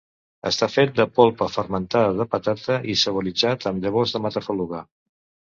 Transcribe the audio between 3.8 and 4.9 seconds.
llavors de matafaluga.